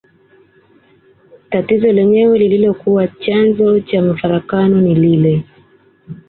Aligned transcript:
Tatizo 1.49 1.91
lenyewe 1.91 2.37
lililokuwa 2.39 3.07
chanzo 3.07 3.79
cha 3.79 4.01
mafarakano 4.01 4.81
ni 4.81 4.95
lile 4.95 5.43